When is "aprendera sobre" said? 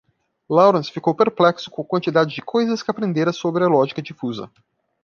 2.89-3.63